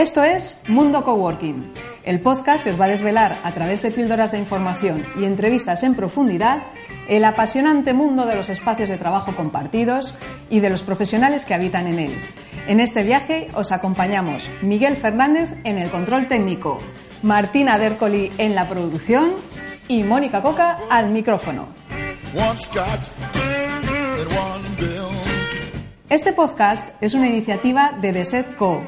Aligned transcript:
Esto 0.00 0.24
es 0.24 0.62
Mundo 0.66 1.04
Coworking, 1.04 1.74
el 2.04 2.22
podcast 2.22 2.64
que 2.64 2.70
os 2.70 2.80
va 2.80 2.86
a 2.86 2.88
desvelar 2.88 3.36
a 3.44 3.52
través 3.52 3.82
de 3.82 3.90
píldoras 3.90 4.32
de 4.32 4.38
información 4.38 5.04
y 5.14 5.26
entrevistas 5.26 5.82
en 5.82 5.94
profundidad 5.94 6.62
el 7.06 7.22
apasionante 7.22 7.92
mundo 7.92 8.24
de 8.24 8.34
los 8.34 8.48
espacios 8.48 8.88
de 8.88 8.96
trabajo 8.96 9.36
compartidos 9.36 10.14
y 10.48 10.60
de 10.60 10.70
los 10.70 10.82
profesionales 10.82 11.44
que 11.44 11.52
habitan 11.52 11.86
en 11.86 11.98
él. 11.98 12.18
En 12.66 12.80
este 12.80 13.02
viaje 13.02 13.48
os 13.52 13.72
acompañamos 13.72 14.48
Miguel 14.62 14.96
Fernández 14.96 15.52
en 15.64 15.76
el 15.76 15.90
control 15.90 16.28
técnico, 16.28 16.78
Martina 17.22 17.76
Dercoli 17.76 18.32
en 18.38 18.54
la 18.54 18.66
producción 18.66 19.32
y 19.86 20.02
Mónica 20.02 20.40
Coca 20.40 20.78
al 20.88 21.10
micrófono. 21.10 21.68
Este 26.10 26.32
podcast 26.32 26.88
es 27.00 27.14
una 27.14 27.28
iniciativa 27.28 27.92
de 28.00 28.12
The 28.12 28.44
Co, 28.58 28.82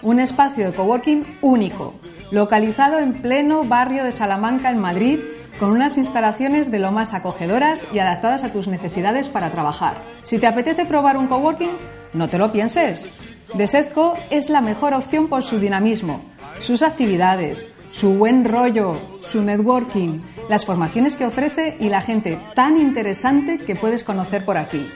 un 0.00 0.20
espacio 0.20 0.64
de 0.64 0.72
coworking 0.72 1.38
único, 1.42 1.94
localizado 2.30 3.00
en 3.00 3.14
pleno 3.14 3.64
barrio 3.64 4.04
de 4.04 4.12
Salamanca, 4.12 4.70
en 4.70 4.78
Madrid, 4.78 5.18
con 5.58 5.72
unas 5.72 5.98
instalaciones 5.98 6.70
de 6.70 6.78
lo 6.78 6.92
más 6.92 7.14
acogedoras 7.14 7.84
y 7.92 7.98
adaptadas 7.98 8.44
a 8.44 8.52
tus 8.52 8.68
necesidades 8.68 9.28
para 9.28 9.50
trabajar. 9.50 9.94
Si 10.22 10.38
te 10.38 10.46
apetece 10.46 10.86
probar 10.86 11.16
un 11.16 11.26
coworking, 11.26 11.72
no 12.12 12.28
te 12.28 12.38
lo 12.38 12.52
pienses. 12.52 13.22
Desetco 13.54 14.14
es 14.30 14.48
la 14.48 14.60
mejor 14.60 14.94
opción 14.94 15.26
por 15.26 15.42
su 15.42 15.58
dinamismo, 15.58 16.22
sus 16.60 16.84
actividades, 16.84 17.66
su 17.92 18.14
buen 18.14 18.44
rollo, 18.44 18.96
su 19.28 19.42
networking, 19.42 20.20
las 20.48 20.64
formaciones 20.64 21.16
que 21.16 21.26
ofrece 21.26 21.76
y 21.80 21.88
la 21.88 22.02
gente 22.02 22.38
tan 22.54 22.80
interesante 22.80 23.58
que 23.58 23.74
puedes 23.74 24.04
conocer 24.04 24.44
por 24.44 24.56
aquí. 24.56 24.88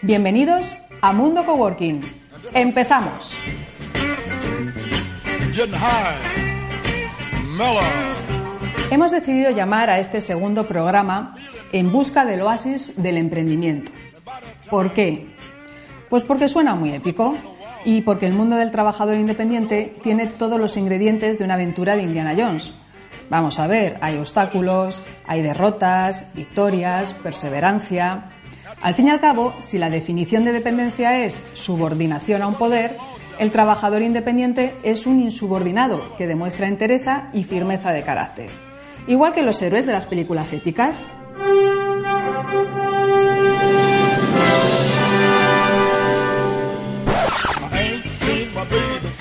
Bienvenidos 0.00 0.78
a 1.00 1.12
Mundo 1.12 1.44
Coworking. 1.44 2.02
¡Empezamos! 2.54 3.36
Hemos 8.90 9.12
decidido 9.12 9.50
llamar 9.50 9.90
a 9.90 9.98
este 9.98 10.20
segundo 10.20 10.66
programa 10.66 11.34
En 11.72 11.92
busca 11.92 12.24
del 12.24 12.42
oasis 12.42 13.00
del 13.02 13.16
emprendimiento. 13.16 13.92
¿Por 14.68 14.92
qué? 14.92 15.34
Pues 16.08 16.24
porque 16.24 16.48
suena 16.48 16.74
muy 16.74 16.92
épico 16.94 17.36
y 17.84 18.02
porque 18.02 18.26
el 18.26 18.32
mundo 18.32 18.56
del 18.56 18.70
trabajador 18.70 19.16
independiente 19.16 19.94
tiene 20.02 20.26
todos 20.26 20.58
los 20.58 20.76
ingredientes 20.76 21.38
de 21.38 21.44
una 21.44 21.54
aventura 21.54 21.96
de 21.96 22.02
Indiana 22.02 22.34
Jones. 22.36 22.72
Vamos 23.30 23.60
a 23.60 23.68
ver, 23.68 23.96
hay 24.00 24.16
obstáculos, 24.16 25.04
hay 25.26 25.42
derrotas, 25.42 26.34
victorias, 26.34 27.14
perseverancia. 27.14 28.24
Al 28.82 28.94
fin 28.94 29.08
y 29.08 29.10
al 29.10 29.20
cabo, 29.20 29.52
si 29.60 29.76
la 29.78 29.90
definición 29.90 30.44
de 30.44 30.52
dependencia 30.52 31.24
es 31.24 31.42
subordinación 31.52 32.40
a 32.40 32.46
un 32.46 32.54
poder, 32.54 32.96
el 33.38 33.50
trabajador 33.50 34.00
independiente 34.00 34.74
es 34.82 35.06
un 35.06 35.20
insubordinado 35.20 36.00
que 36.16 36.26
demuestra 36.26 36.66
entereza 36.66 37.24
y 37.34 37.44
firmeza 37.44 37.92
de 37.92 38.02
carácter. 38.02 38.50
Igual 39.06 39.34
que 39.34 39.42
los 39.42 39.60
héroes 39.60 39.84
de 39.84 39.92
las 39.92 40.06
películas 40.06 40.52
épicas. 40.54 41.06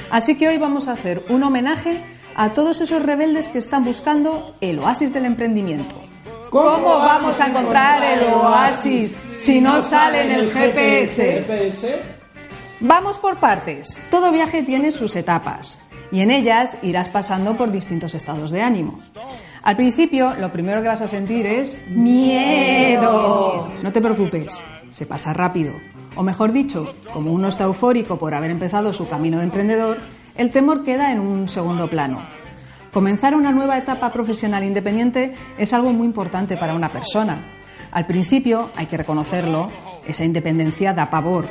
Así 0.09 0.37
que 0.37 0.47
hoy 0.47 0.57
vamos 0.57 0.87
a 0.87 0.93
hacer 0.93 1.23
un 1.29 1.43
homenaje 1.43 2.01
a 2.35 2.53
todos 2.53 2.79
esos 2.79 3.01
rebeldes 3.01 3.49
que 3.49 3.57
están 3.57 3.83
buscando 3.83 4.55
el 4.61 4.79
oasis 4.79 5.13
del 5.13 5.25
emprendimiento. 5.25 6.08
¿Cómo 6.49 6.97
vamos 6.97 7.39
a 7.39 7.47
encontrar 7.47 8.03
el 8.03 8.33
oasis 8.33 9.15
si 9.37 9.61
no 9.61 9.81
sale 9.81 10.23
en 10.23 10.31
el 10.31 10.49
GPS? 10.49 11.45
Vamos 12.79 13.19
por 13.19 13.37
partes. 13.37 14.01
Todo 14.09 14.31
viaje 14.31 14.63
tiene 14.63 14.91
sus 14.91 15.15
etapas 15.15 15.79
y 16.11 16.21
en 16.21 16.31
ellas 16.31 16.77
irás 16.81 17.09
pasando 17.09 17.55
por 17.55 17.71
distintos 17.71 18.15
estados 18.15 18.49
de 18.49 18.63
ánimo. 18.63 18.97
Al 19.61 19.75
principio, 19.75 20.33
lo 20.39 20.51
primero 20.51 20.81
que 20.81 20.87
vas 20.87 21.01
a 21.01 21.07
sentir 21.07 21.45
es 21.45 21.77
miedo. 21.89 23.71
No 23.83 23.91
te 23.91 24.01
preocupes, 24.01 24.47
se 24.89 25.05
pasa 25.05 25.33
rápido. 25.33 25.73
O 26.15 26.23
mejor 26.23 26.51
dicho, 26.51 26.95
como 27.13 27.31
uno 27.31 27.49
está 27.49 27.65
eufórico 27.65 28.17
por 28.17 28.33
haber 28.33 28.49
empezado 28.49 28.91
su 28.91 29.07
camino 29.07 29.37
de 29.37 29.43
emprendedor, 29.43 29.99
el 30.35 30.49
temor 30.51 30.83
queda 30.83 31.11
en 31.11 31.19
un 31.19 31.47
segundo 31.47 31.87
plano. 31.87 32.38
Comenzar 32.91 33.35
una 33.35 33.51
nueva 33.51 33.77
etapa 33.77 34.11
profesional 34.11 34.63
independiente 34.63 35.33
es 35.57 35.73
algo 35.73 35.93
muy 35.93 36.07
importante 36.07 36.57
para 36.57 36.73
una 36.73 36.89
persona. 36.89 37.59
Al 37.91 38.07
principio, 38.07 38.69
hay 38.75 38.87
que 38.87 38.97
reconocerlo, 38.97 39.69
esa 40.07 40.25
independencia 40.25 40.93
da 40.93 41.09
pavor. 41.09 41.45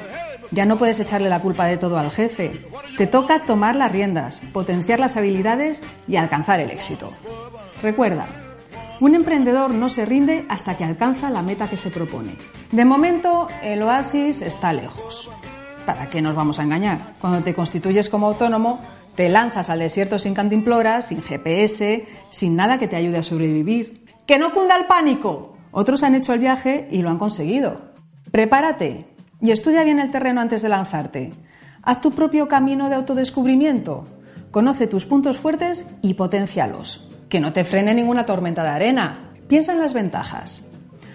Ya 0.51 0.65
no 0.65 0.77
puedes 0.77 0.99
echarle 0.99 1.29
la 1.29 1.41
culpa 1.41 1.67
de 1.67 1.77
todo 1.77 1.99
al 1.99 2.11
jefe. 2.11 2.67
Te 2.97 3.07
toca 3.07 3.45
tomar 3.45 3.77
las 3.77 3.93
riendas, 3.93 4.43
potenciar 4.53 4.99
las 4.99 5.17
habilidades 5.17 5.83
y 6.09 6.17
alcanzar 6.17 6.59
el 6.59 6.71
éxito. 6.71 7.13
Recuerda, 7.83 8.27
un 9.01 9.15
emprendedor 9.15 9.73
no 9.73 9.89
se 9.89 10.05
rinde 10.05 10.45
hasta 10.49 10.77
que 10.77 10.85
alcanza 10.85 11.31
la 11.31 11.43
meta 11.43 11.69
que 11.69 11.77
se 11.77 11.91
propone. 11.91 12.35
De 12.73 12.85
momento, 12.85 13.47
el 13.63 13.83
oasis 13.83 14.43
está 14.43 14.73
lejos. 14.73 15.31
¿Para 15.87 16.09
qué 16.09 16.21
nos 16.21 16.35
vamos 16.35 16.59
a 16.59 16.65
engañar? 16.65 17.15
Cuando 17.21 17.41
te 17.43 17.55
constituyes 17.55 18.09
como 18.09 18.27
autónomo, 18.27 18.81
te 19.19 19.29
lanzas 19.29 19.69
al 19.69 19.81
desierto 19.81 20.21
sin 20.21 20.33
cantimploras, 20.33 21.09
sin 21.09 21.23
GPS, 21.23 22.07
sin 22.31 22.55
nada 22.55 22.79
que 22.79 22.87
te 22.87 22.95
ayude 22.95 23.19
a 23.19 23.25
sobrevivir. 23.25 24.05
¡Que 24.29 24.39
no 24.39 24.53
cunda 24.53 24.77
el 24.77 24.87
pánico! 24.87 25.57
Otros 25.73 26.05
han 26.05 26.15
hecho 26.15 26.35
el 26.35 26.39
viaje 26.39 26.87
y 26.89 27.03
lo 27.03 27.11
han 27.11 27.19
conseguido. 27.19 27.81
Prepárate 28.31 29.07
y 29.41 29.51
estudia 29.51 29.83
bien 29.83 29.99
el 29.99 30.13
terreno 30.13 30.41
antes 30.41 30.63
de 30.63 30.69
lanzarte. 30.69 31.31
Haz 31.83 32.01
tu 32.01 32.13
propio 32.13 32.47
camino 32.47 32.89
de 32.89 32.95
autodescubrimiento. 32.95 34.05
Conoce 34.53 34.87
tus 34.87 35.05
puntos 35.05 35.37
fuertes 35.37 35.85
y 36.01 36.15
potencialos 36.15 37.09
que 37.29 37.41
no 37.41 37.53
te 37.53 37.65
frene 37.65 37.95
ninguna 37.95 38.25
tormenta 38.25 38.63
de 38.63 38.71
arena. 38.71 39.19
Piensa 39.49 39.73
en 39.73 39.81
las 39.81 39.95
ventajas. 39.95 40.65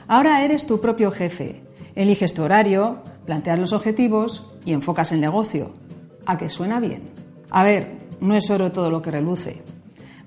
Ahora 0.09 0.43
eres 0.43 0.67
tu 0.67 0.81
propio 0.81 1.09
jefe. 1.09 1.63
Eliges 1.95 2.33
tu 2.33 2.43
horario, 2.43 3.01
planteas 3.25 3.59
los 3.59 3.71
objetivos 3.71 4.51
y 4.65 4.73
enfocas 4.73 5.13
el 5.13 5.21
negocio. 5.21 5.71
¿A 6.25 6.37
que 6.37 6.49
suena 6.49 6.81
bien? 6.81 7.22
A 7.53 7.63
ver, 7.63 7.87
no 8.19 8.35
es 8.35 8.49
oro 8.49 8.71
todo 8.71 8.89
lo 8.89 9.03
que 9.03 9.11
reluce. 9.11 9.61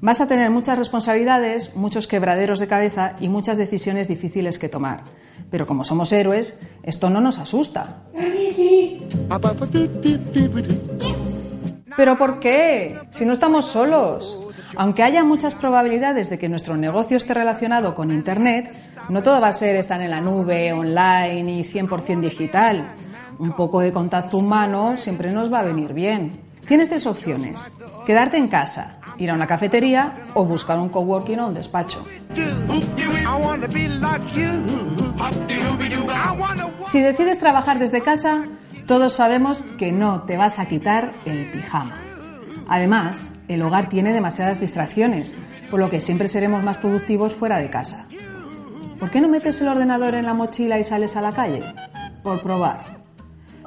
Vas 0.00 0.20
a 0.20 0.28
tener 0.28 0.48
muchas 0.48 0.78
responsabilidades, 0.78 1.74
muchos 1.74 2.06
quebraderos 2.06 2.60
de 2.60 2.68
cabeza 2.68 3.16
y 3.18 3.28
muchas 3.28 3.58
decisiones 3.58 4.06
difíciles 4.06 4.60
que 4.60 4.68
tomar. 4.68 5.02
Pero 5.50 5.66
como 5.66 5.82
somos 5.84 6.12
héroes, 6.12 6.56
esto 6.84 7.10
no 7.10 7.20
nos 7.20 7.38
asusta. 7.38 8.04
¿Pero 11.96 12.16
por 12.16 12.38
qué? 12.38 12.96
Si 13.10 13.24
no 13.24 13.32
estamos 13.32 13.66
solos. 13.66 14.38
Aunque 14.76 15.02
haya 15.02 15.24
muchas 15.24 15.56
probabilidades 15.56 16.30
de 16.30 16.38
que 16.38 16.48
nuestro 16.48 16.76
negocio 16.76 17.16
esté 17.16 17.34
relacionado 17.34 17.96
con 17.96 18.12
Internet, 18.12 18.70
no 19.08 19.24
todo 19.24 19.40
va 19.40 19.48
a 19.48 19.52
ser 19.52 19.74
estar 19.74 20.00
en 20.00 20.10
la 20.10 20.20
nube, 20.20 20.72
online 20.72 21.58
y 21.58 21.64
100% 21.64 22.20
digital. 22.20 22.94
Un 23.40 23.52
poco 23.52 23.80
de 23.80 23.90
contacto 23.90 24.38
humano 24.38 24.96
siempre 24.96 25.32
nos 25.32 25.52
va 25.52 25.60
a 25.60 25.64
venir 25.64 25.92
bien. 25.92 26.45
Tienes 26.68 26.88
tres 26.88 27.06
opciones. 27.06 27.70
Quedarte 28.06 28.36
en 28.36 28.48
casa, 28.48 28.98
ir 29.18 29.30
a 29.30 29.34
una 29.34 29.46
cafetería 29.46 30.26
o 30.34 30.44
buscar 30.44 30.78
un 30.78 30.88
coworking 30.88 31.40
o 31.40 31.48
un 31.48 31.54
despacho. 31.54 32.04
Si 36.86 37.00
decides 37.00 37.38
trabajar 37.38 37.78
desde 37.78 38.02
casa, 38.02 38.44
todos 38.86 39.12
sabemos 39.12 39.62
que 39.78 39.92
no 39.92 40.22
te 40.22 40.36
vas 40.36 40.58
a 40.58 40.66
quitar 40.66 41.10
el 41.24 41.46
pijama. 41.52 41.94
Además, 42.68 43.32
el 43.48 43.62
hogar 43.62 43.88
tiene 43.88 44.12
demasiadas 44.12 44.60
distracciones, 44.60 45.34
por 45.70 45.80
lo 45.80 45.90
que 45.90 46.00
siempre 46.00 46.28
seremos 46.28 46.64
más 46.64 46.78
productivos 46.78 47.32
fuera 47.32 47.58
de 47.58 47.70
casa. 47.70 48.06
¿Por 48.98 49.10
qué 49.10 49.20
no 49.20 49.28
metes 49.28 49.60
el 49.60 49.68
ordenador 49.68 50.14
en 50.14 50.26
la 50.26 50.34
mochila 50.34 50.78
y 50.78 50.84
sales 50.84 51.16
a 51.16 51.20
la 51.20 51.32
calle? 51.32 51.62
Por 52.22 52.42
probar. 52.42 52.80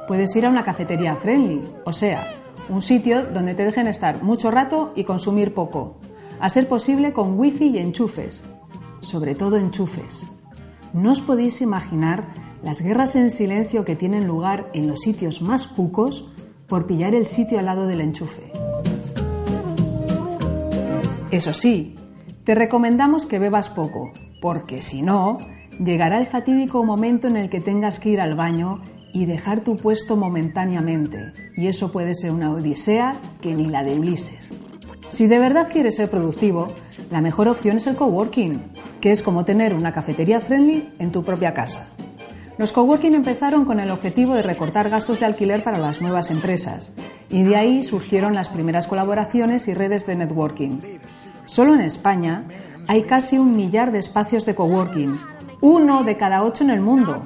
Puedes 0.08 0.36
ir 0.36 0.46
a 0.46 0.50
una 0.50 0.66
cafetería 0.66 1.16
friendly, 1.16 1.62
o 1.86 1.94
sea, 1.94 2.39
un 2.70 2.82
sitio 2.82 3.26
donde 3.26 3.56
te 3.56 3.66
dejen 3.66 3.88
estar 3.88 4.24
mucho 4.24 4.52
rato 4.52 4.94
y 4.96 5.04
consumir 5.04 5.54
poco, 5.54 5.98
a 6.40 6.50
ser 6.50 6.68
posible 6.68 7.14
con 7.14 7.38
wifi 7.38 7.68
y 7.68 7.80
enchufes, 7.80 8.44
sobre 9.02 9.36
todo 9.36 9.58
enchufes. 9.58 10.28
No 10.94 11.12
os 11.12 11.22
podéis 11.22 11.62
imaginar 11.62 12.28
las 12.64 12.82
guerras 12.82 13.16
en 13.16 13.32
silencio 13.32 13.86
que 13.86 13.96
tienen 13.96 14.28
lugar 14.28 14.70
en 14.74 14.88
los 14.88 15.02
sitios 15.02 15.42
más 15.42 15.68
cucos 15.68 16.32
por 16.68 16.86
pillar 16.86 17.16
el 17.16 17.26
sitio 17.26 17.60
al 17.60 17.66
lado 17.66 17.88
del 17.88 18.02
enchufe. 18.02 18.52
Eso 21.32 21.54
sí, 21.54 21.96
te 22.44 22.56
recomendamos 22.56 23.26
que 23.26 23.40
bebas 23.40 23.70
poco, 23.70 24.12
porque 24.42 24.82
si 24.82 25.02
no, 25.02 25.38
llegará 25.84 26.20
el 26.20 26.28
fatídico 26.28 26.84
momento 26.84 27.28
en 27.28 27.38
el 27.38 27.50
que 27.50 27.62
tengas 27.62 28.00
que 28.00 28.10
ir 28.10 28.22
al 28.22 28.36
baño 28.36 28.82
y 29.14 29.26
dejar 29.26 29.62
tu 29.62 29.76
puesto 29.76 30.16
momentáneamente, 30.16 31.34
y 31.56 31.68
eso 31.68 31.92
puede 31.92 32.14
ser 32.14 32.32
una 32.32 32.52
odisea 32.52 33.16
que 33.42 33.54
ni 33.54 33.68
la 33.68 33.84
de 33.84 34.00
Ulises. 34.00 34.50
Si 35.10 35.28
de 35.28 35.40
verdad 35.40 35.70
quieres 35.72 35.96
ser 35.96 36.10
productivo, 36.10 36.68
la 37.10 37.22
mejor 37.22 37.48
opción 37.48 37.78
es 37.78 37.88
el 37.88 37.96
coworking, 37.96 38.54
que 39.02 39.12
es 39.12 39.24
como 39.24 39.46
tener 39.46 39.74
una 39.74 39.94
cafetería 39.94 40.40
friendly 40.42 40.88
en 41.00 41.12
tu 41.12 41.24
propia 41.24 41.54
casa. 41.54 41.88
Los 42.60 42.74
coworking 42.74 43.16
empezaron 43.16 43.64
con 43.64 43.80
el 43.80 43.90
objetivo 43.90 44.36
de 44.36 44.44
recortar 44.44 44.90
gastos 44.90 45.20
de 45.22 45.26
alquiler 45.26 45.64
para 45.64 45.80
las 45.80 46.02
nuevas 46.02 46.30
empresas 46.30 46.94
y 47.30 47.44
de 47.44 47.56
ahí 47.56 47.84
surgieron 47.84 48.36
las 48.36 48.50
primeras 48.50 48.86
colaboraciones 48.86 49.68
y 49.70 49.74
redes 49.74 50.06
de 50.06 50.18
networking. 50.18 50.82
Solo 51.46 51.74
en 51.74 51.80
España 51.80 52.44
hay 52.88 53.04
casi 53.04 53.38
un 53.38 53.56
millar 53.56 53.92
de 53.92 54.00
espacios 54.00 54.46
de 54.46 54.56
coworking, 54.56 55.18
uno 55.62 56.04
de 56.04 56.18
cada 56.18 56.44
ocho 56.44 56.64
en 56.64 56.70
el 56.70 56.82
mundo. 56.82 57.26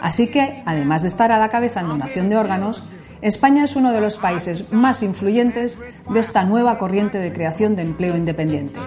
Así 0.00 0.28
que, 0.28 0.62
además 0.64 1.02
de 1.02 1.08
estar 1.08 1.32
a 1.32 1.38
la 1.38 1.48
cabeza 1.48 1.80
en 1.80 1.88
donación 1.88 2.28
de 2.28 2.36
órganos, 2.36 2.84
España 3.22 3.64
es 3.64 3.76
uno 3.76 3.92
de 3.92 4.00
los 4.00 4.18
países 4.18 4.72
más 4.72 5.02
influyentes 5.02 5.78
de 6.10 6.20
esta 6.20 6.44
nueva 6.44 6.78
corriente 6.78 7.18
de 7.18 7.32
creación 7.32 7.74
de 7.74 7.82
empleo 7.82 8.16
independiente. 8.16 8.78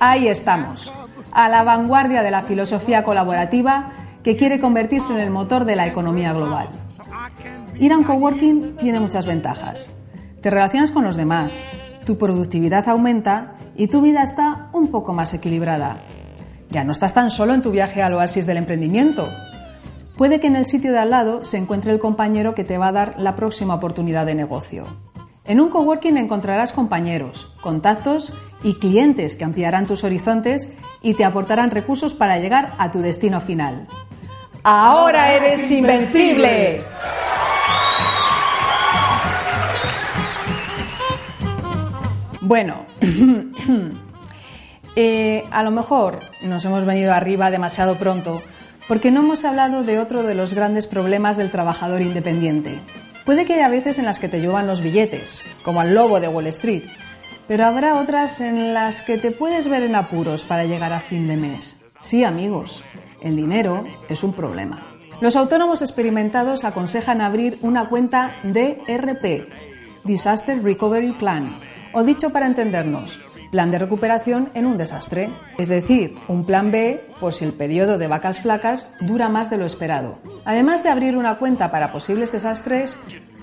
Ahí 0.00 0.28
estamos, 0.28 0.92
a 1.32 1.48
la 1.48 1.62
vanguardia 1.62 2.22
de 2.22 2.30
la 2.30 2.42
filosofía 2.42 3.02
colaborativa 3.02 3.90
que 4.22 4.36
quiere 4.36 4.60
convertirse 4.60 5.12
en 5.14 5.20
el 5.20 5.30
motor 5.30 5.64
de 5.64 5.76
la 5.76 5.86
economía 5.86 6.32
global. 6.32 6.68
Ir 7.78 7.92
a 7.92 7.98
un 7.98 8.04
coworking 8.04 8.76
tiene 8.76 9.00
muchas 9.00 9.26
ventajas. 9.26 9.90
Te 10.42 10.50
relacionas 10.50 10.90
con 10.90 11.04
los 11.04 11.16
demás, 11.16 11.64
tu 12.04 12.18
productividad 12.18 12.88
aumenta 12.88 13.54
y 13.76 13.88
tu 13.88 14.02
vida 14.02 14.22
está 14.22 14.68
un 14.72 14.88
poco 14.88 15.14
más 15.14 15.32
equilibrada. 15.32 15.96
Ya 16.70 16.84
no 16.84 16.92
estás 16.92 17.14
tan 17.14 17.30
solo 17.30 17.52
en 17.54 17.62
tu 17.62 17.72
viaje 17.72 18.02
al 18.02 18.14
oasis 18.14 18.46
del 18.46 18.56
emprendimiento. 18.56 19.28
Puede 20.16 20.38
que 20.38 20.46
en 20.46 20.56
el 20.56 20.66
sitio 20.66 20.92
de 20.92 20.98
al 20.98 21.10
lado 21.10 21.44
se 21.44 21.56
encuentre 21.56 21.92
el 21.92 21.98
compañero 21.98 22.54
que 22.54 22.62
te 22.62 22.78
va 22.78 22.88
a 22.88 22.92
dar 22.92 23.14
la 23.18 23.34
próxima 23.34 23.74
oportunidad 23.74 24.26
de 24.26 24.34
negocio. 24.34 24.84
En 25.46 25.60
un 25.60 25.68
coworking 25.68 26.16
encontrarás 26.16 26.72
compañeros, 26.72 27.52
contactos 27.60 28.32
y 28.62 28.74
clientes 28.74 29.34
que 29.34 29.44
ampliarán 29.44 29.86
tus 29.86 30.04
horizontes 30.04 30.72
y 31.02 31.14
te 31.14 31.24
aportarán 31.24 31.70
recursos 31.70 32.14
para 32.14 32.38
llegar 32.38 32.74
a 32.78 32.92
tu 32.92 33.00
destino 33.00 33.40
final. 33.40 33.88
Ahora 34.62 35.32
eres 35.32 35.70
invencible. 35.70 36.82
Bueno, 42.42 42.84
eh, 44.96 45.44
a 45.50 45.62
lo 45.62 45.70
mejor 45.70 46.18
nos 46.42 46.64
hemos 46.64 46.84
venido 46.84 47.12
arriba 47.12 47.50
demasiado 47.50 47.96
pronto 47.96 48.42
porque 48.88 49.10
no 49.10 49.20
hemos 49.20 49.44
hablado 49.44 49.84
de 49.84 50.00
otro 50.00 50.22
de 50.24 50.34
los 50.34 50.54
grandes 50.54 50.86
problemas 50.86 51.36
del 51.36 51.50
trabajador 51.50 52.02
independiente. 52.02 52.80
Puede 53.24 53.46
que 53.46 53.54
haya 53.54 53.68
veces 53.68 53.98
en 53.98 54.04
las 54.04 54.18
que 54.18 54.28
te 54.28 54.40
llevan 54.40 54.66
los 54.66 54.82
billetes, 54.82 55.42
como 55.62 55.80
al 55.80 55.94
lobo 55.94 56.18
de 56.18 56.26
Wall 56.26 56.48
Street, 56.48 56.82
pero 57.46 57.66
habrá 57.66 57.96
otras 58.00 58.40
en 58.40 58.74
las 58.74 59.02
que 59.02 59.18
te 59.18 59.30
puedes 59.30 59.68
ver 59.68 59.84
en 59.84 59.94
apuros 59.94 60.42
para 60.42 60.64
llegar 60.64 60.92
a 60.92 61.00
fin 61.00 61.28
de 61.28 61.36
mes. 61.36 61.76
Sí, 62.00 62.24
amigos, 62.24 62.82
el 63.22 63.36
dinero 63.36 63.84
es 64.08 64.24
un 64.24 64.32
problema. 64.32 64.80
Los 65.20 65.36
autónomos 65.36 65.82
experimentados 65.82 66.64
aconsejan 66.64 67.20
abrir 67.20 67.58
una 67.60 67.88
cuenta 67.88 68.32
DRP, 68.42 69.46
Disaster 70.02 70.62
Recovery 70.62 71.12
Plan, 71.12 71.48
o 71.92 72.02
dicho 72.02 72.30
para 72.30 72.46
entendernos, 72.46 73.20
plan 73.50 73.70
de 73.70 73.78
recuperación 73.78 74.50
en 74.54 74.66
un 74.66 74.78
desastre, 74.78 75.28
es 75.58 75.68
decir, 75.68 76.16
un 76.28 76.44
plan 76.44 76.70
B 76.70 77.04
por 77.18 77.34
si 77.34 77.44
el 77.44 77.52
periodo 77.52 77.98
de 77.98 78.06
vacas 78.06 78.40
flacas 78.40 78.88
dura 79.00 79.28
más 79.28 79.50
de 79.50 79.58
lo 79.58 79.66
esperado. 79.66 80.18
Además 80.44 80.82
de 80.82 80.90
abrir 80.90 81.16
una 81.16 81.36
cuenta 81.36 81.70
para 81.70 81.92
posibles 81.92 82.32
desastres, 82.32 82.98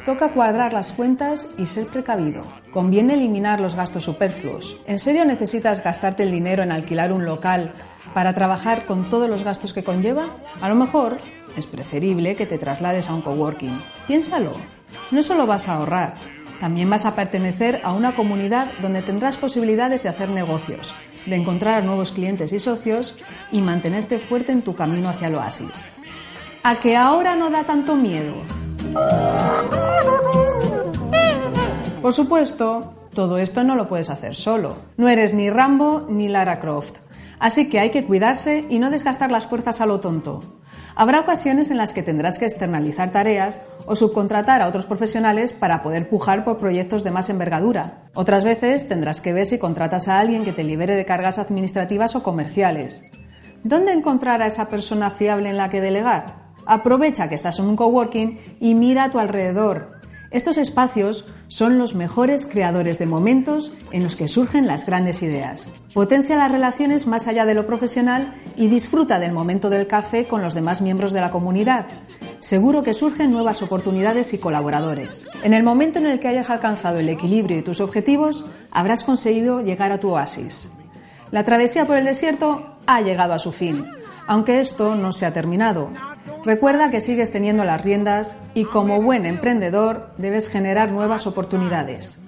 toca 0.05 0.29
cuadrar 0.29 0.71
las 0.71 0.93
cuentas 0.93 1.49
y 1.57 1.65
ser 1.65 1.87
precavido. 1.87 2.41
Conviene 2.71 3.15
eliminar 3.15 3.59
los 3.59 3.75
gastos 3.75 4.05
superfluos. 4.05 4.79
¿En 4.85 4.99
serio 4.99 5.25
necesitas 5.25 5.83
gastarte 5.83 6.23
el 6.23 6.31
dinero 6.31 6.63
en 6.63 6.71
alquilar 6.71 7.11
un 7.11 7.25
local 7.25 7.71
para 8.13 8.33
trabajar 8.33 8.85
con 8.85 9.09
todos 9.09 9.29
los 9.29 9.43
gastos 9.43 9.73
que 9.73 9.83
conlleva? 9.83 10.23
A 10.61 10.69
lo 10.69 10.75
mejor 10.75 11.17
es 11.57 11.65
preferible 11.65 12.35
que 12.35 12.45
te 12.45 12.57
traslades 12.57 13.09
a 13.09 13.15
un 13.15 13.21
coworking. 13.21 13.77
Piénsalo. 14.07 14.51
No 15.11 15.21
solo 15.21 15.45
vas 15.45 15.67
a 15.67 15.75
ahorrar, 15.75 16.13
también 16.59 16.89
vas 16.89 17.05
a 17.05 17.15
pertenecer 17.15 17.81
a 17.83 17.93
una 17.93 18.13
comunidad 18.13 18.67
donde 18.81 19.01
tendrás 19.01 19.37
posibilidades 19.37 20.03
de 20.03 20.09
hacer 20.09 20.29
negocios, 20.29 20.93
de 21.25 21.35
encontrar 21.35 21.83
nuevos 21.83 22.11
clientes 22.11 22.51
y 22.53 22.59
socios 22.59 23.15
y 23.51 23.61
mantenerte 23.61 24.19
fuerte 24.19 24.51
en 24.51 24.61
tu 24.61 24.75
camino 24.75 25.09
hacia 25.09 25.27
el 25.27 25.35
oasis. 25.35 25.85
¿A 26.63 26.75
que 26.75 26.97
ahora 26.97 27.35
no 27.35 27.49
da 27.49 27.63
tanto 27.63 27.95
miedo? 27.95 28.33
Por 32.01 32.13
supuesto, 32.13 32.93
todo 33.13 33.37
esto 33.37 33.63
no 33.63 33.75
lo 33.75 33.87
puedes 33.87 34.09
hacer 34.09 34.35
solo. 34.35 34.77
No 34.97 35.07
eres 35.07 35.33
ni 35.33 35.49
Rambo 35.49 36.05
ni 36.09 36.27
Lara 36.27 36.59
Croft. 36.59 36.97
Así 37.39 37.69
que 37.69 37.79
hay 37.79 37.91
que 37.91 38.03
cuidarse 38.03 38.65
y 38.69 38.79
no 38.79 38.89
desgastar 38.89 39.31
las 39.31 39.45
fuerzas 39.45 39.81
a 39.81 39.85
lo 39.85 39.99
tonto. 39.99 40.41
Habrá 40.99 41.19
ocasiones 41.19 41.69
en 41.69 41.77
las 41.77 41.93
que 41.93 42.01
tendrás 42.01 42.39
que 42.39 42.45
externalizar 42.45 43.11
tareas 43.11 43.61
o 43.85 43.95
subcontratar 43.95 44.63
a 44.63 44.67
otros 44.67 44.87
profesionales 44.87 45.53
para 45.53 45.83
poder 45.83 46.09
pujar 46.09 46.43
por 46.43 46.57
proyectos 46.57 47.03
de 47.03 47.11
más 47.11 47.29
envergadura. 47.29 48.09
Otras 48.15 48.43
veces 48.43 48.87
tendrás 48.87 49.21
que 49.21 49.31
ver 49.31 49.45
si 49.45 49.59
contratas 49.59 50.07
a 50.07 50.17
alguien 50.17 50.43
que 50.43 50.53
te 50.53 50.63
libere 50.63 50.95
de 50.95 51.05
cargas 51.05 51.37
administrativas 51.37 52.15
o 52.15 52.23
comerciales. 52.23 53.03
¿Dónde 53.63 53.93
encontrar 53.93 54.41
a 54.41 54.47
esa 54.47 54.71
persona 54.71 55.11
fiable 55.11 55.51
en 55.51 55.57
la 55.57 55.69
que 55.69 55.81
delegar? 55.81 56.25
Aprovecha 56.65 57.29
que 57.29 57.35
estás 57.35 57.59
en 57.59 57.65
un 57.65 57.75
coworking 57.75 58.39
y 58.59 58.73
mira 58.73 59.03
a 59.03 59.11
tu 59.11 59.19
alrededor. 59.19 59.96
Estos 60.29 60.57
espacios 60.57 61.25
son 61.47 61.77
los 61.77 61.95
mejores 61.95 62.45
creadores 62.45 62.99
de 62.99 63.05
momentos 63.05 63.71
en 63.91 64.03
los 64.03 64.15
que 64.15 64.27
surgen 64.27 64.67
las 64.67 64.85
grandes 64.85 65.23
ideas. 65.23 65.67
Potencia 65.93 66.35
las 66.35 66.51
relaciones 66.51 67.07
más 67.07 67.27
allá 67.27 67.45
de 67.45 67.53
lo 67.53 67.65
profesional 67.65 68.33
y 68.57 68.67
disfruta 68.67 69.19
del 69.19 69.31
momento 69.31 69.69
del 69.69 69.87
café 69.87 70.25
con 70.25 70.41
los 70.41 70.53
demás 70.53 70.81
miembros 70.81 71.13
de 71.13 71.21
la 71.21 71.31
comunidad. 71.31 71.85
Seguro 72.39 72.83
que 72.83 72.93
surgen 72.93 73.31
nuevas 73.31 73.61
oportunidades 73.61 74.33
y 74.33 74.37
colaboradores. 74.37 75.25
En 75.43 75.53
el 75.53 75.63
momento 75.63 75.99
en 75.99 76.07
el 76.07 76.19
que 76.19 76.27
hayas 76.27 76.49
alcanzado 76.49 76.99
el 76.99 77.09
equilibrio 77.09 77.57
y 77.57 77.63
tus 77.63 77.79
objetivos, 77.79 78.43
habrás 78.71 79.03
conseguido 79.03 79.61
llegar 79.61 79.91
a 79.91 79.97
tu 79.97 80.09
oasis. 80.09 80.69
La 81.31 81.43
travesía 81.43 81.85
por 81.85 81.97
el 81.97 82.05
desierto 82.05 82.77
ha 82.85 83.01
llegado 83.01 83.33
a 83.33 83.39
su 83.39 83.51
fin, 83.51 83.85
aunque 84.27 84.59
esto 84.59 84.95
no 84.95 85.11
se 85.11 85.25
ha 85.25 85.33
terminado. 85.33 85.89
Recuerda 86.45 86.89
que 86.89 87.01
sigues 87.01 87.31
teniendo 87.31 87.63
las 87.63 87.81
riendas 87.81 88.35
y 88.53 88.65
como 88.65 89.01
buen 89.01 89.25
emprendedor 89.25 90.11
debes 90.17 90.49
generar 90.49 90.91
nuevas 90.91 91.27
oportunidades. 91.27 92.21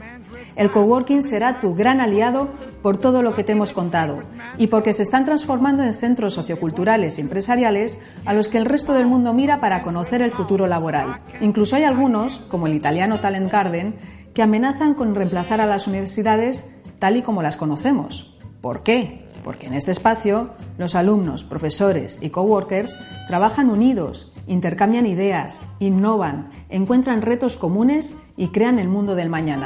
El 0.55 0.71
coworking 0.71 1.23
será 1.23 1.61
tu 1.61 1.73
gran 1.73 2.01
aliado 2.01 2.49
por 2.81 2.97
todo 2.97 3.21
lo 3.21 3.33
que 3.33 3.45
te 3.45 3.53
hemos 3.53 3.71
contado 3.71 4.19
y 4.57 4.67
porque 4.67 4.91
se 4.91 5.03
están 5.03 5.23
transformando 5.23 5.83
en 5.83 5.93
centros 5.93 6.33
socioculturales 6.33 7.17
y 7.17 7.21
empresariales 7.21 7.97
a 8.25 8.33
los 8.33 8.49
que 8.49 8.57
el 8.57 8.65
resto 8.65 8.93
del 8.93 9.07
mundo 9.07 9.33
mira 9.33 9.61
para 9.61 9.83
conocer 9.83 10.21
el 10.21 10.31
futuro 10.31 10.67
laboral. 10.67 11.21
Incluso 11.39 11.77
hay 11.77 11.83
algunos, 11.83 12.39
como 12.39 12.67
el 12.67 12.75
italiano 12.75 13.17
Talent 13.17 13.49
Garden, 13.49 13.95
que 14.33 14.41
amenazan 14.41 14.95
con 14.95 15.15
reemplazar 15.15 15.61
a 15.61 15.65
las 15.65 15.87
universidades 15.87 16.75
tal 16.99 17.15
y 17.15 17.21
como 17.21 17.41
las 17.41 17.55
conocemos. 17.55 18.37
¿Por 18.61 18.83
qué? 18.83 19.28
Porque 19.49 19.65
en 19.65 19.73
este 19.73 19.89
espacio 19.89 20.51
los 20.77 20.93
alumnos, 20.93 21.43
profesores 21.43 22.19
y 22.21 22.29
coworkers 22.29 22.95
trabajan 23.27 23.71
unidos, 23.71 24.31
intercambian 24.45 25.07
ideas, 25.07 25.59
innovan, 25.79 26.51
encuentran 26.69 27.23
retos 27.23 27.57
comunes 27.57 28.13
y 28.37 28.49
crean 28.49 28.77
el 28.77 28.89
mundo 28.89 29.15
del 29.15 29.27
mañana. 29.27 29.65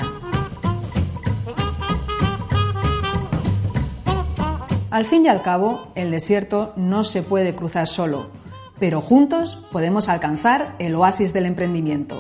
Al 4.90 5.06
fin 5.06 5.26
y 5.26 5.28
al 5.28 5.42
cabo, 5.42 5.92
el 5.96 6.12
desierto 6.12 6.72
no 6.78 7.04
se 7.04 7.22
puede 7.22 7.54
cruzar 7.54 7.88
solo, 7.88 8.28
pero 8.80 9.02
juntos 9.02 9.66
podemos 9.70 10.08
alcanzar 10.08 10.76
el 10.80 10.96
oasis 10.96 11.34
del 11.34 11.46
emprendimiento. 11.46 12.18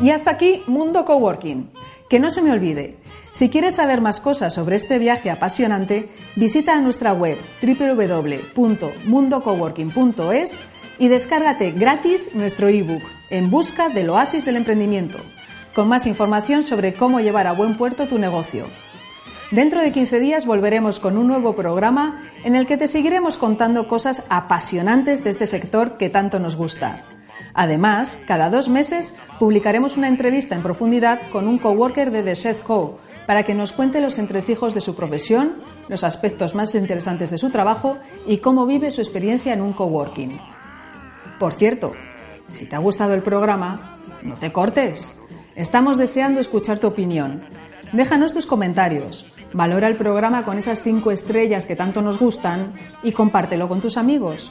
Y 0.00 0.10
hasta 0.10 0.30
aquí 0.30 0.62
Mundo 0.68 1.04
Coworking. 1.04 1.68
Que 2.08 2.20
no 2.20 2.28
se 2.28 2.42
me 2.42 2.52
olvide, 2.52 2.98
si 3.32 3.48
quieres 3.48 3.76
saber 3.76 4.00
más 4.00 4.18
cosas 4.20 4.54
sobre 4.54 4.74
este 4.76 4.98
viaje 4.98 5.30
apasionante, 5.30 6.10
visita 6.36 6.78
nuestra 6.80 7.14
web 7.14 7.38
www.mundocoworking.es 7.62 10.60
y 10.98 11.08
descárgate 11.08 11.72
gratis 11.72 12.34
nuestro 12.34 12.68
ebook 12.68 13.02
En 13.30 13.50
busca 13.50 13.88
del 13.88 14.10
oasis 14.10 14.44
del 14.44 14.56
emprendimiento, 14.56 15.16
con 15.74 15.88
más 15.88 16.06
información 16.06 16.62
sobre 16.62 16.92
cómo 16.92 17.20
llevar 17.20 17.46
a 17.46 17.52
buen 17.52 17.78
puerto 17.78 18.06
tu 18.06 18.18
negocio. 18.18 18.66
Dentro 19.50 19.80
de 19.80 19.92
15 19.92 20.20
días 20.20 20.46
volveremos 20.46 20.98
con 20.98 21.18
un 21.18 21.26
nuevo 21.26 21.54
programa 21.54 22.22
en 22.44 22.56
el 22.56 22.66
que 22.66 22.76
te 22.76 22.86
seguiremos 22.86 23.36
contando 23.36 23.88
cosas 23.88 24.24
apasionantes 24.28 25.24
de 25.24 25.30
este 25.30 25.46
sector 25.46 25.96
que 25.96 26.10
tanto 26.10 26.38
nos 26.38 26.56
gusta. 26.56 27.02
Además, 27.54 28.18
cada 28.26 28.50
dos 28.50 28.68
meses 28.68 29.14
publicaremos 29.38 29.96
una 29.96 30.08
entrevista 30.08 30.54
en 30.54 30.62
profundidad 30.62 31.20
con 31.30 31.48
un 31.48 31.58
coworker 31.58 32.10
de 32.10 32.22
The 32.22 32.36
Set 32.36 32.62
Co 32.62 32.98
para 33.26 33.44
que 33.44 33.54
nos 33.54 33.72
cuente 33.72 34.00
los 34.00 34.18
entresijos 34.18 34.74
de 34.74 34.80
su 34.80 34.94
profesión, 34.94 35.54
los 35.88 36.04
aspectos 36.04 36.54
más 36.54 36.74
interesantes 36.74 37.30
de 37.30 37.38
su 37.38 37.50
trabajo 37.50 37.98
y 38.26 38.38
cómo 38.38 38.66
vive 38.66 38.90
su 38.90 39.00
experiencia 39.00 39.52
en 39.52 39.62
un 39.62 39.72
coworking. 39.72 40.40
Por 41.38 41.54
cierto, 41.54 41.92
si 42.52 42.66
te 42.66 42.76
ha 42.76 42.80
gustado 42.80 43.14
el 43.14 43.22
programa, 43.22 43.98
no 44.22 44.34
te 44.34 44.52
cortes. 44.52 45.12
Estamos 45.54 45.98
deseando 45.98 46.40
escuchar 46.40 46.78
tu 46.78 46.86
opinión. 46.86 47.40
Déjanos 47.92 48.32
tus 48.32 48.46
comentarios. 48.46 49.34
Valora 49.52 49.88
el 49.88 49.96
programa 49.96 50.44
con 50.44 50.56
esas 50.56 50.82
cinco 50.82 51.10
estrellas 51.10 51.66
que 51.66 51.76
tanto 51.76 52.00
nos 52.00 52.18
gustan 52.18 52.72
y 53.02 53.12
compártelo 53.12 53.68
con 53.68 53.80
tus 53.82 53.98
amigos. 53.98 54.50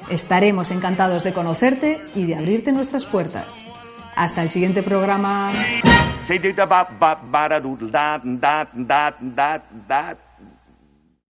Estaremos 0.09 0.71
encantados 0.71 1.23
de 1.23 1.31
conocerte 1.31 2.01
y 2.15 2.25
de 2.25 2.35
abrirte 2.35 2.73
nuestras 2.73 3.05
puertas. 3.05 3.63
Hasta 4.17 4.41
el 4.41 4.49
siguiente 4.49 4.83
programa. 4.83 5.53